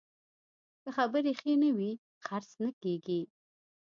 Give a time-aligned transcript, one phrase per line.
[0.83, 1.91] که خبرې ښې نه وي،
[2.25, 3.21] خرڅ نه کېږي.